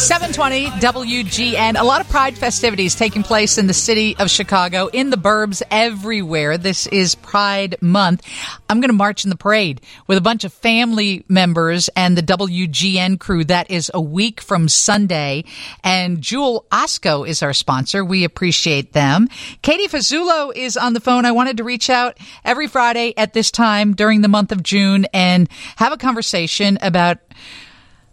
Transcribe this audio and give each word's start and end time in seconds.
720 0.00 0.66
WGN. 0.80 1.78
A 1.78 1.84
lot 1.84 2.00
of 2.00 2.08
pride 2.08 2.38
festivities 2.38 2.94
taking 2.94 3.22
place 3.22 3.58
in 3.58 3.66
the 3.66 3.74
city 3.74 4.16
of 4.16 4.30
Chicago, 4.30 4.86
in 4.86 5.10
the 5.10 5.18
burbs 5.18 5.62
everywhere. 5.70 6.56
This 6.56 6.86
is 6.86 7.14
Pride 7.16 7.76
Month. 7.82 8.26
I'm 8.70 8.80
going 8.80 8.88
to 8.88 8.96
march 8.96 9.24
in 9.24 9.30
the 9.30 9.36
parade 9.36 9.82
with 10.06 10.16
a 10.16 10.22
bunch 10.22 10.44
of 10.44 10.54
family 10.54 11.26
members 11.28 11.90
and 11.94 12.16
the 12.16 12.22
WGN 12.22 13.20
crew. 13.20 13.44
That 13.44 13.70
is 13.70 13.90
a 13.92 14.00
week 14.00 14.40
from 14.40 14.70
Sunday. 14.70 15.44
And 15.84 16.22
Jewel 16.22 16.64
Osco 16.72 17.28
is 17.28 17.42
our 17.42 17.52
sponsor. 17.52 18.02
We 18.02 18.24
appreciate 18.24 18.94
them. 18.94 19.28
Katie 19.60 19.86
Fasullo 19.86 20.50
is 20.56 20.78
on 20.78 20.94
the 20.94 21.00
phone. 21.00 21.26
I 21.26 21.32
wanted 21.32 21.58
to 21.58 21.64
reach 21.64 21.90
out 21.90 22.16
every 22.42 22.68
Friday 22.68 23.12
at 23.18 23.34
this 23.34 23.50
time 23.50 23.94
during 23.94 24.22
the 24.22 24.28
month 24.28 24.50
of 24.50 24.62
June 24.62 25.04
and 25.12 25.46
have 25.76 25.92
a 25.92 25.98
conversation 25.98 26.78
about 26.80 27.18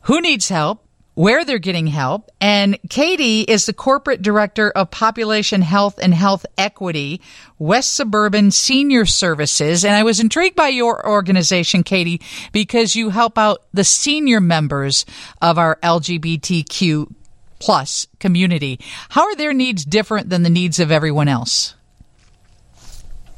who 0.01 0.19
needs 0.19 0.49
help 0.49 0.83
where 1.17 1.43
they're 1.43 1.57
getting 1.57 1.87
help. 1.87 2.29
And 2.39 2.77
Katie 2.91 3.41
is 3.41 3.65
the 3.65 3.73
corporate 3.73 4.21
director 4.21 4.69
of 4.69 4.91
population 4.91 5.63
health 5.63 5.97
and 5.99 6.13
health 6.13 6.45
equity, 6.59 7.21
West 7.57 7.95
Suburban 7.95 8.51
Senior 8.51 9.07
Services. 9.07 9.83
And 9.83 9.95
I 9.95 10.03
was 10.03 10.19
intrigued 10.19 10.55
by 10.55 10.67
your 10.67 11.03
organization, 11.09 11.81
Katie, 11.81 12.21
because 12.51 12.95
you 12.95 13.09
help 13.09 13.35
out 13.39 13.63
the 13.73 13.83
senior 13.83 14.39
members 14.39 15.07
of 15.41 15.57
our 15.57 15.79
LGBTQ 15.81 17.11
plus 17.57 18.05
community. 18.19 18.79
How 19.09 19.23
are 19.23 19.35
their 19.35 19.53
needs 19.53 19.85
different 19.85 20.29
than 20.29 20.43
the 20.43 20.51
needs 20.51 20.79
of 20.79 20.91
everyone 20.91 21.27
else? 21.27 21.73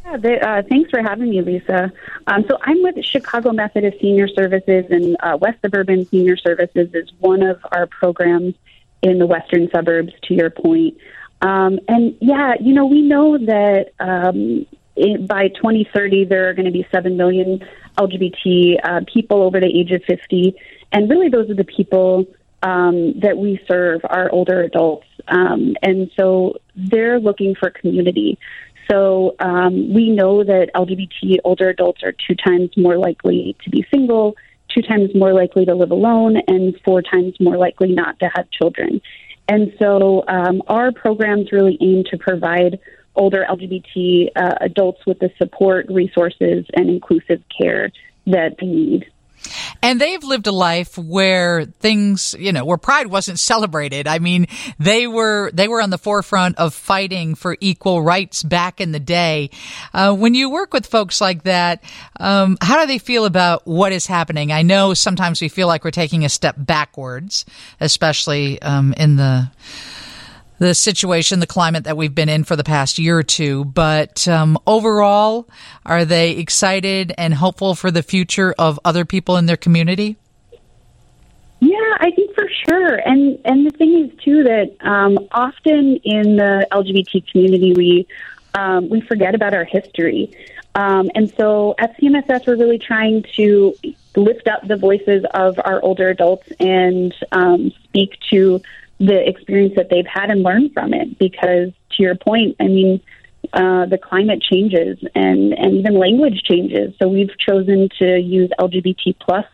Yeah, 0.09 0.17
they, 0.17 0.39
uh, 0.39 0.63
thanks 0.67 0.89
for 0.89 1.01
having 1.01 1.29
me, 1.29 1.41
Lisa. 1.41 1.91
Um, 2.25 2.43
so 2.47 2.57
I'm 2.61 2.81
with 2.81 3.03
Chicago 3.05 3.51
Methodist 3.51 3.99
Senior 4.01 4.27
Services, 4.27 4.85
and 4.89 5.15
uh, 5.19 5.37
West 5.39 5.59
Suburban 5.61 6.05
Senior 6.07 6.35
Services 6.35 6.89
is 6.93 7.11
one 7.19 7.43
of 7.43 7.59
our 7.71 7.85
programs 7.85 8.55
in 9.03 9.19
the 9.19 9.27
western 9.27 9.69
suburbs. 9.69 10.11
To 10.23 10.33
your 10.33 10.49
point, 10.49 10.97
um, 11.41 11.79
and 11.87 12.17
yeah, 12.21 12.55
you 12.59 12.73
know, 12.73 12.87
we 12.87 13.01
know 13.01 13.37
that 13.37 13.93
um, 13.99 14.65
by 15.27 15.49
2030 15.49 16.25
there 16.25 16.49
are 16.49 16.53
going 16.53 16.65
to 16.65 16.71
be 16.71 16.87
seven 16.91 17.15
million 17.15 17.63
LGBT 17.97 18.79
uh, 18.83 19.01
people 19.13 19.43
over 19.43 19.59
the 19.59 19.67
age 19.67 19.91
of 19.91 20.03
50, 20.05 20.55
and 20.91 21.07
really 21.07 21.29
those 21.29 21.51
are 21.51 21.55
the 21.55 21.63
people 21.63 22.25
um, 22.63 23.19
that 23.19 23.37
we 23.37 23.59
serve, 23.67 24.01
our 24.05 24.31
older 24.31 24.61
adults, 24.61 25.05
um, 25.27 25.75
and 25.83 26.09
so 26.17 26.57
they're 26.75 27.19
looking 27.19 27.53
for 27.53 27.69
community. 27.69 28.39
So 28.89 29.35
um, 29.39 29.93
we 29.93 30.09
know 30.09 30.43
that 30.43 30.69
LGBT 30.75 31.37
older 31.43 31.69
adults 31.69 32.01
are 32.03 32.11
two 32.11 32.35
times 32.35 32.71
more 32.75 32.97
likely 32.97 33.55
to 33.63 33.69
be 33.69 33.85
single, 33.93 34.35
two 34.73 34.81
times 34.81 35.13
more 35.13 35.33
likely 35.33 35.65
to 35.65 35.75
live 35.75 35.91
alone, 35.91 36.37
and 36.47 36.75
four 36.83 37.01
times 37.01 37.35
more 37.39 37.57
likely 37.57 37.93
not 37.93 38.19
to 38.19 38.29
have 38.35 38.49
children. 38.51 39.01
And 39.47 39.73
so 39.79 40.23
um, 40.27 40.61
our 40.67 40.91
programs 40.91 41.51
really 41.51 41.77
aim 41.81 42.03
to 42.11 42.17
provide 42.17 42.79
older 43.15 43.45
LGBT 43.49 44.29
uh, 44.35 44.55
adults 44.61 45.05
with 45.05 45.19
the 45.19 45.31
support, 45.37 45.87
resources, 45.89 46.65
and 46.73 46.89
inclusive 46.89 47.43
care 47.59 47.91
that 48.27 48.55
they 48.59 48.67
need. 48.67 49.11
And 49.81 49.99
they've 49.99 50.23
lived 50.23 50.47
a 50.47 50.51
life 50.51 50.97
where 50.97 51.65
things, 51.65 52.35
you 52.37 52.51
know, 52.51 52.65
where 52.65 52.77
pride 52.77 53.07
wasn't 53.07 53.39
celebrated. 53.39 54.07
I 54.07 54.19
mean, 54.19 54.47
they 54.77 55.07
were, 55.07 55.51
they 55.53 55.67
were 55.67 55.81
on 55.81 55.89
the 55.89 55.97
forefront 55.97 56.57
of 56.57 56.73
fighting 56.73 57.35
for 57.35 57.57
equal 57.59 58.01
rights 58.01 58.43
back 58.43 58.81
in 58.81 58.91
the 58.91 58.99
day. 58.99 59.49
Uh, 59.93 60.13
when 60.15 60.33
you 60.33 60.49
work 60.49 60.73
with 60.73 60.85
folks 60.85 61.21
like 61.21 61.43
that, 61.43 61.83
um, 62.19 62.57
how 62.61 62.81
do 62.81 62.87
they 62.87 62.97
feel 62.97 63.25
about 63.25 63.65
what 63.65 63.91
is 63.91 64.05
happening? 64.05 64.51
I 64.51 64.61
know 64.61 64.93
sometimes 64.93 65.41
we 65.41 65.49
feel 65.49 65.67
like 65.67 65.83
we're 65.83 65.91
taking 65.91 66.25
a 66.25 66.29
step 66.29 66.55
backwards, 66.57 67.45
especially, 67.79 68.61
um, 68.61 68.93
in 68.93 69.15
the, 69.15 69.49
the 70.59 70.73
situation, 70.75 71.39
the 71.39 71.47
climate 71.47 71.85
that 71.85 71.97
we've 71.97 72.13
been 72.13 72.29
in 72.29 72.43
for 72.43 72.55
the 72.55 72.63
past 72.63 72.99
year 72.99 73.17
or 73.17 73.23
two. 73.23 73.65
But 73.65 74.27
um, 74.27 74.57
overall, 74.67 75.49
are 75.85 76.05
they 76.05 76.31
excited 76.31 77.13
and 77.17 77.33
hopeful 77.33 77.75
for 77.75 77.89
the 77.89 78.03
future 78.03 78.53
of 78.59 78.79
other 78.85 79.05
people 79.05 79.37
in 79.37 79.45
their 79.45 79.57
community? 79.57 80.17
Yeah, 81.61 81.97
I 81.99 82.11
think 82.11 82.35
for 82.35 82.47
sure. 82.67 82.95
And 82.95 83.39
and 83.43 83.65
the 83.65 83.71
thing 83.71 84.05
is 84.05 84.23
too 84.23 84.43
that 84.43 84.77
um, 84.81 85.17
often 85.31 85.97
in 86.03 86.37
the 86.37 86.67
LGBT 86.71 87.29
community 87.31 87.73
we 87.73 88.07
um, 88.53 88.89
we 88.89 89.01
forget 89.01 89.35
about 89.35 89.53
our 89.53 89.65
history. 89.65 90.31
Um, 90.75 91.09
and 91.15 91.33
so 91.35 91.75
at 91.77 91.97
CMSS, 91.97 92.47
we're 92.47 92.55
really 92.55 92.79
trying 92.79 93.25
to 93.35 93.73
lift 94.15 94.47
up 94.47 94.67
the 94.67 94.77
voices 94.77 95.25
of 95.33 95.59
our 95.63 95.81
older 95.81 96.09
adults 96.09 96.47
and 96.59 97.13
um, 97.31 97.71
speak 97.83 98.17
to 98.29 98.61
the 98.99 99.27
experience 99.27 99.73
that 99.75 99.89
they've 99.89 100.07
had 100.11 100.29
and 100.29 100.43
learn 100.43 100.69
from 100.71 100.93
it. 100.93 101.17
Because 101.17 101.71
to 101.91 102.03
your 102.03 102.15
point, 102.15 102.55
I 102.59 102.67
mean, 102.67 103.01
uh, 103.53 103.85
the 103.85 103.97
climate 103.97 104.41
changes 104.41 104.97
and, 105.15 105.53
and 105.53 105.75
even 105.75 105.97
language 105.97 106.41
changes. 106.43 106.93
So 107.01 107.07
we've 107.07 107.31
chosen 107.39 107.89
to 107.99 108.19
use 108.19 108.49
LGBT 108.59 109.15
plus 109.19 109.45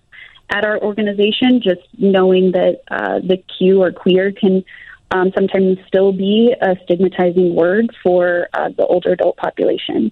at 0.50 0.66
our 0.66 0.80
organization, 0.80 1.62
just 1.62 1.82
knowing 1.98 2.52
that 2.52 2.82
uh, 2.90 3.20
the 3.20 3.38
Q 3.58 3.82
or 3.82 3.92
queer 3.92 4.32
can 4.32 4.64
um, 5.12 5.32
sometimes 5.36 5.78
still 5.88 6.12
be 6.12 6.54
a 6.62 6.76
stigmatizing 6.84 7.56
word 7.56 7.96
for 8.04 8.48
uh, 8.54 8.70
the 8.76 8.86
older 8.86 9.14
adult 9.14 9.38
population. 9.38 10.12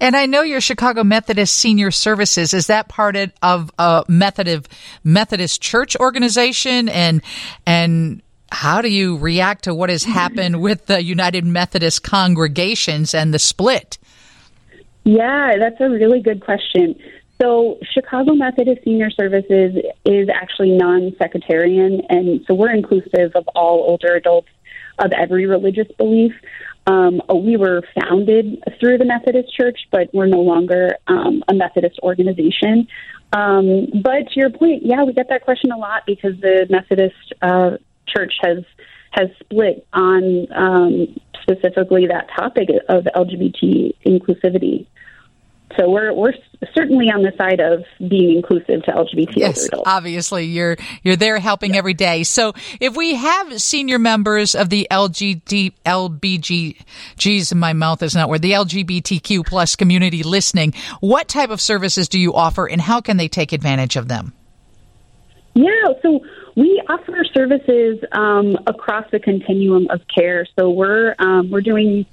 And 0.00 0.16
I 0.16 0.26
know 0.26 0.42
your 0.42 0.60
Chicago 0.60 1.04
Methodist 1.04 1.54
Senior 1.54 1.90
Services 1.90 2.52
is 2.54 2.66
that 2.66 2.88
part 2.88 3.16
of 3.42 3.70
a 3.78 4.04
Methodist 4.08 4.68
Methodist 5.04 5.62
Church 5.62 5.94
organization 5.96 6.88
and 6.88 7.22
and 7.66 8.22
how 8.52 8.82
do 8.82 8.88
you 8.88 9.16
react 9.16 9.64
to 9.64 9.74
what 9.74 9.90
has 9.90 10.04
happened 10.04 10.60
with 10.60 10.86
the 10.86 11.02
United 11.02 11.44
Methodist 11.44 12.02
congregations 12.02 13.14
and 13.14 13.32
the 13.32 13.38
split? 13.38 13.98
Yeah, 15.04 15.56
that's 15.58 15.80
a 15.80 15.88
really 15.88 16.20
good 16.20 16.40
question. 16.40 16.94
So, 17.40 17.78
Chicago 17.92 18.34
Methodist 18.34 18.84
Senior 18.84 19.10
Services 19.10 19.74
is 20.04 20.28
actually 20.28 20.76
non 20.76 21.12
sectarian, 21.18 22.02
and 22.08 22.44
so 22.46 22.54
we're 22.54 22.72
inclusive 22.72 23.32
of 23.34 23.48
all 23.56 23.80
older 23.80 24.14
adults 24.14 24.48
of 24.98 25.10
every 25.12 25.46
religious 25.46 25.88
belief. 25.98 26.32
Um, 26.86 27.20
we 27.34 27.56
were 27.56 27.82
founded 27.98 28.62
through 28.78 28.98
the 28.98 29.04
Methodist 29.04 29.52
Church, 29.56 29.78
but 29.90 30.12
we're 30.12 30.26
no 30.26 30.40
longer 30.40 30.96
um, 31.08 31.42
a 31.48 31.54
Methodist 31.54 31.98
organization. 32.02 32.86
Um, 33.32 33.86
but 34.02 34.28
to 34.30 34.36
your 34.36 34.50
point, 34.50 34.84
yeah, 34.84 35.02
we 35.04 35.12
get 35.12 35.28
that 35.30 35.42
question 35.42 35.72
a 35.72 35.78
lot 35.78 36.02
because 36.06 36.38
the 36.40 36.66
Methodist 36.68 37.32
uh, 37.40 37.76
church 38.06 38.32
has 38.42 38.64
has 39.12 39.28
split 39.40 39.86
on 39.92 40.46
um, 40.52 41.20
specifically 41.42 42.06
that 42.06 42.28
topic 42.34 42.68
of 42.88 43.04
LGBT 43.04 43.94
inclusivity. 44.06 44.86
So 45.78 45.88
we're 45.88 46.12
we're 46.12 46.34
certainly 46.74 47.06
on 47.06 47.22
the 47.22 47.32
side 47.38 47.60
of 47.60 47.84
being 48.08 48.36
inclusive 48.36 48.82
to 48.84 48.92
LGBT 48.92 49.32
yes, 49.36 49.66
adults. 49.66 49.88
obviously 49.88 50.44
you're 50.44 50.76
you're 51.02 51.16
there 51.16 51.38
helping 51.38 51.72
yeah. 51.72 51.78
every 51.78 51.94
day. 51.94 52.24
So 52.24 52.52
if 52.80 52.96
we 52.96 53.14
have 53.14 53.60
senior 53.60 53.98
members 53.98 54.54
of 54.54 54.68
the 54.68 54.86
LGBT 54.90 55.72
LBG, 55.86 56.76
geez, 57.16 57.54
my 57.54 57.72
mouth 57.72 58.02
is 58.02 58.14
not 58.14 58.28
where 58.28 58.38
the 58.38 58.52
LGBTQ 58.52 59.46
plus 59.46 59.76
community 59.76 60.22
listening, 60.22 60.74
what 61.00 61.28
type 61.28 61.50
of 61.50 61.60
services 61.60 62.08
do 62.08 62.18
you 62.18 62.34
offer, 62.34 62.66
and 62.66 62.80
how 62.80 63.00
can 63.00 63.16
they 63.16 63.28
take 63.28 63.52
advantage 63.52 63.96
of 63.96 64.08
them? 64.08 64.34
Yeah, 65.54 65.68
so 66.02 66.20
we 66.56 66.82
offer 66.88 67.24
services 67.32 67.98
um, 68.12 68.58
across 68.66 69.10
the 69.10 69.18
continuum 69.18 69.88
of 69.90 70.00
care. 70.14 70.46
So 70.58 70.70
we're 70.70 71.14
um, 71.18 71.50
we're 71.50 71.60
doing 71.60 72.06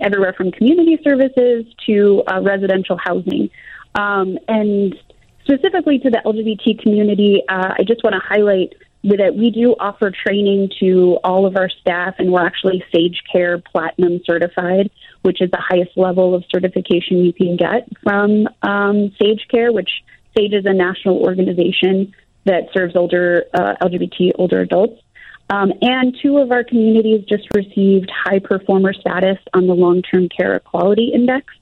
everywhere 0.00 0.32
from 0.32 0.52
community 0.52 0.98
services 1.04 1.66
to 1.86 2.22
uh, 2.26 2.40
residential 2.40 2.96
housing, 2.96 3.50
um, 3.94 4.38
and 4.48 4.98
specifically 5.44 5.98
to 6.00 6.10
the 6.10 6.20
LGBT 6.24 6.82
community. 6.82 7.42
Uh, 7.48 7.74
I 7.78 7.82
just 7.84 8.02
want 8.02 8.14
to 8.14 8.20
highlight 8.20 8.74
that 9.04 9.36
we 9.36 9.50
do 9.50 9.76
offer 9.78 10.10
training 10.10 10.70
to 10.80 11.18
all 11.22 11.46
of 11.46 11.56
our 11.56 11.68
staff, 11.68 12.16
and 12.18 12.32
we're 12.32 12.44
actually 12.44 12.84
Sage 12.92 13.22
Care 13.30 13.58
Platinum 13.58 14.20
certified, 14.24 14.90
which 15.22 15.40
is 15.40 15.50
the 15.50 15.60
highest 15.60 15.96
level 15.96 16.34
of 16.34 16.44
certification 16.50 17.18
you 17.18 17.32
can 17.32 17.56
get 17.56 17.88
from 18.02 18.48
um, 18.62 19.14
Sage 19.20 19.46
Care, 19.48 19.72
which 19.72 19.90
Sage 20.36 20.54
is 20.54 20.66
a 20.66 20.72
national 20.72 21.18
organization 21.18 22.12
that 22.46 22.68
serves 22.72 22.96
older 22.96 23.44
uh, 23.52 23.74
LGBT 23.82 24.32
older 24.36 24.60
adults. 24.60 25.02
Um, 25.48 25.72
and 25.80 26.16
two 26.20 26.38
of 26.38 26.50
our 26.50 26.64
communities 26.64 27.24
just 27.28 27.46
received 27.54 28.10
high 28.10 28.40
performer 28.40 28.92
status 28.92 29.38
on 29.54 29.66
the 29.66 29.74
long 29.74 30.02
term 30.02 30.28
care 30.28 30.56
equality 30.56 31.12
index. 31.14 31.54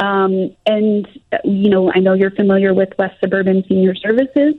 Um, 0.00 0.56
and, 0.66 1.06
you 1.44 1.68
know, 1.68 1.92
I 1.94 1.98
know 2.00 2.14
you're 2.14 2.30
familiar 2.30 2.72
with 2.72 2.88
West 2.98 3.20
Suburban 3.20 3.64
Senior 3.68 3.94
Services. 3.94 4.54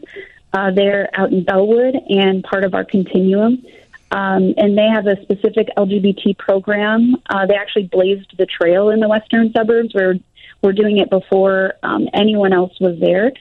Uh, 0.54 0.72
they're 0.72 1.10
out 1.14 1.32
in 1.32 1.44
Bellwood 1.44 1.96
and 2.10 2.44
part 2.44 2.64
of 2.64 2.76
our 2.76 2.86
continuum. 2.86 3.66
Um, 4.12 4.54
and 4.58 4.78
they 4.78 4.88
have 4.88 5.08
a 5.08 5.22
specific 5.24 5.70
LGBT 5.78 6.38
program. 6.38 7.16
Uh, 7.30 7.46
they 7.46 7.56
actually 7.56 7.88
blazed 7.88 8.38
the 8.38 8.46
trail 8.46 8.90
in 8.90 9.00
the 9.00 9.08
western 9.08 9.52
suburbs 9.54 9.94
where 9.94 10.16
we're 10.62 10.74
doing 10.74 10.98
it 10.98 11.10
before 11.10 11.74
um, 11.82 12.08
anyone 12.14 12.54
else 12.54 12.80
was 12.80 13.00
there. 13.00 13.32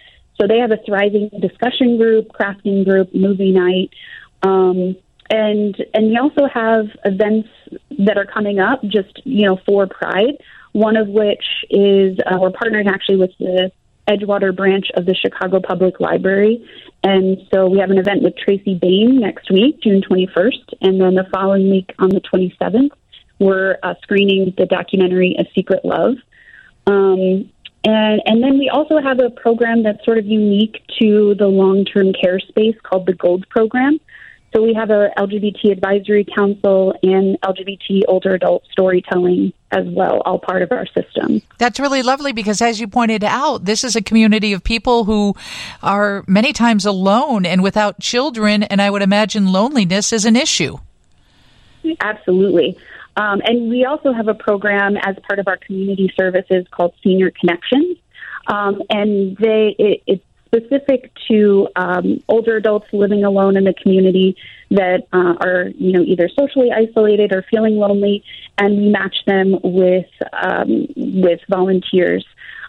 So 0.41 0.47
they 0.47 0.59
have 0.59 0.71
a 0.71 0.79
thriving 0.87 1.29
discussion 1.41 1.99
group, 1.99 2.29
crafting 2.29 2.85
group, 2.85 3.15
movie 3.15 3.53
night. 3.53 3.91
Um, 4.43 4.97
and 5.29 5.77
and 5.95 6.07
we 6.09 6.17
also 6.17 6.49
have 6.53 6.87
events 7.05 7.49
that 7.99 8.17
are 8.17 8.25
coming 8.25 8.59
up 8.59 8.83
just 8.83 9.21
you 9.25 9.47
know 9.47 9.59
for 9.67 9.87
Pride. 9.87 10.39
One 10.73 10.97
of 10.97 11.09
which 11.09 11.45
is 11.69 12.19
uh, 12.27 12.39
we're 12.41 12.51
partnering 12.51 12.89
actually 12.89 13.17
with 13.17 13.33
the 13.39 13.71
Edgewater 14.09 14.57
branch 14.57 14.87
of 14.95 15.05
the 15.05 15.15
Chicago 15.15 15.61
Public 15.61 16.01
Library. 16.01 16.67
And 17.03 17.39
so 17.53 17.69
we 17.69 17.79
have 17.79 17.91
an 17.91 17.99
event 17.99 18.23
with 18.23 18.37
Tracy 18.37 18.75
Baim 18.75 19.19
next 19.19 19.51
week, 19.51 19.81
June 19.83 20.03
21st. 20.03 20.75
And 20.81 21.01
then 21.01 21.15
the 21.15 21.27
following 21.33 21.71
week 21.71 21.93
on 21.99 22.09
the 22.09 22.21
27th, 22.21 22.91
we're 23.39 23.79
uh, 23.83 23.95
screening 24.03 24.55
the 24.57 24.67
documentary 24.67 25.37
A 25.39 25.45
Secret 25.55 25.85
Love. 25.85 26.17
Um, 26.87 27.51
and, 27.85 28.21
and 28.27 28.43
then 28.43 28.59
we 28.59 28.69
also 28.69 29.01
have 29.01 29.21
a 29.21 29.31
program 29.31 29.83
that's 29.83 30.05
sort 30.05 30.19
of 30.19 30.27
unique 30.27 30.83
to 31.01 31.35
the 31.37 31.47
long 31.47 31.85
term 31.85 32.13
care 32.13 32.39
space 32.39 32.77
called 32.83 33.07
the 33.07 33.15
GOLD 33.15 33.49
program. 33.49 33.99
So 34.53 34.63
we 34.63 34.75
have 34.75 34.91
a 34.91 35.11
LGBT 35.17 35.71
advisory 35.71 36.25
council 36.25 36.93
and 37.05 37.41
LGBT 37.41 38.03
older 38.09 38.35
adult 38.35 38.65
storytelling 38.73 39.53
as 39.71 39.87
well, 39.87 40.23
all 40.25 40.41
part 40.41 40.63
of 40.63 40.73
our 40.73 40.87
system. 40.87 41.41
That's 41.59 41.79
really 41.79 42.03
lovely 42.03 42.33
because, 42.33 42.61
as 42.61 42.81
you 42.81 42.89
pointed 42.89 43.23
out, 43.23 43.65
this 43.65 43.85
is 43.85 43.95
a 43.95 44.03
community 44.03 44.53
of 44.53 44.65
people 44.65 45.05
who 45.05 45.37
are 45.85 46.25
many 46.27 46.53
times 46.53 46.85
alone 46.85 47.47
and 47.47 47.63
without 47.63 48.01
children, 48.01 48.65
and 48.65 48.83
I 48.83 48.91
would 48.91 49.03
imagine 49.03 49.53
loneliness 49.53 50.13
is 50.13 50.25
an 50.25 50.35
issue. 50.35 50.79
Absolutely. 52.01 52.77
Um, 53.17 53.41
and 53.45 53.69
we 53.69 53.85
also 53.85 54.13
have 54.13 54.29
a 54.29 54.35
program 54.35 54.97
as 54.97 55.17
part 55.27 55.39
of 55.39 55.49
our 55.49 55.57
community 55.57 56.13
services 56.19 56.67
called 56.71 56.95
Senior 57.03 57.31
Connections. 57.31 57.99
Um, 58.47 58.83
and 58.89 59.37
they 59.37 59.75
it, 59.79 60.03
it's 60.07 60.25
specific 60.47 61.13
to 61.29 61.69
um, 61.77 62.23
older 62.29 62.57
adults 62.57 62.87
living 62.93 63.25
alone 63.25 63.57
in 63.57 63.65
the 63.65 63.75
community 63.75 64.37
that 64.71 65.07
uh, 65.13 65.35
are, 65.41 65.69
you 65.77 65.93
know, 65.93 66.03
either 66.03 66.29
socially 66.29 66.71
isolated 66.73 67.33
or 67.33 67.45
feeling 67.51 67.77
lonely, 67.77 68.25
and 68.59 68.77
we 68.77 68.89
match 68.89 69.17
them 69.27 69.59
with 69.63 70.09
um, 70.33 70.87
with 70.97 71.41
volunteers 71.49 72.25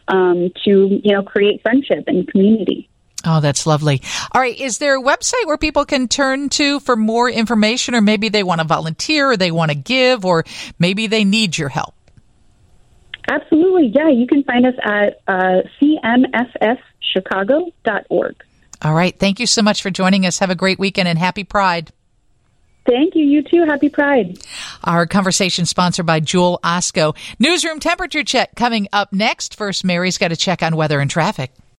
um, 0.08 0.52
to, 0.66 1.00
you 1.04 1.14
know, 1.14 1.24
create 1.24 1.62
friendship 1.62 2.04
and 2.08 2.28
community. 2.28 2.90
Oh, 3.26 3.40
that's 3.40 3.66
lovely. 3.68 4.02
All 4.32 4.42
right. 4.42 4.60
Is 4.60 4.80
there 4.80 4.98
a 4.98 5.02
website 5.02 5.46
where 5.46 5.58
people 5.58 5.86
can 5.86 6.08
turn 6.08 6.50
to 6.50 6.80
for 6.80 6.96
more 6.96 7.30
information, 7.30 7.94
or 7.96 8.02
maybe 8.02 8.30
they 8.30 8.42
want 8.44 8.62
to 8.62 8.68
volunteer, 8.68 9.32
or 9.32 9.38
they 9.38 9.52
want 9.52 9.70
to 9.72 9.78
give, 9.78 10.26
or 10.26 10.44
maybe 10.80 11.06
they 11.08 11.24
need 11.24 11.58
your 11.58 11.70
help? 11.70 11.94
Absolutely. 13.30 13.88
Yeah. 13.88 14.10
You 14.10 14.28
can 14.28 14.44
find 14.44 14.66
us 14.66 14.76
at 14.84 15.22
uh, 15.28 15.62
cmsschicago.org. 15.80 18.36
All 18.84 18.96
right. 18.96 19.16
Thank 19.18 19.40
you 19.40 19.46
so 19.46 19.62
much 19.62 19.84
for 19.84 19.92
joining 19.92 20.26
us. 20.26 20.40
Have 20.40 20.50
a 20.50 20.56
great 20.56 20.80
weekend 20.80 21.08
and 21.08 21.20
happy 21.20 21.44
Pride. 21.44 21.92
Thank 22.86 23.16
you. 23.16 23.24
You 23.24 23.44
too. 23.44 23.64
Happy 23.66 23.90
Pride. 23.90 24.40
Our 24.84 25.06
conversation 25.06 25.68
sponsored 25.68 26.08
by 26.08 26.20
Jewel 26.20 26.60
Osco. 26.64 27.16
Newsroom 27.38 27.80
temperature 27.80 28.24
check 28.24 28.56
coming 28.56 28.88
up 28.92 29.14
next. 29.14 29.56
First, 29.56 29.86
Mary's 29.86 30.18
got 30.18 30.30
to 30.30 30.36
check 30.36 30.64
on 30.64 30.76
weather 30.76 31.00
and 31.00 31.08
traffic. 31.10 31.52